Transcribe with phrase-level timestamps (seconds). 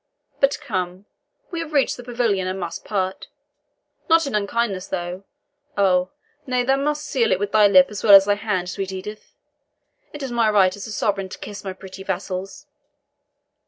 [0.39, 1.05] But come,
[1.51, 3.27] we have reached the pavilion, and must part;
[4.09, 5.25] not in unkindness thou,
[5.77, 6.09] oh
[6.47, 9.35] nay, thou must seal it with thy lip as well as thy hand, sweet Edith
[10.11, 12.65] it is my right as a sovereign to kiss my pretty vassals."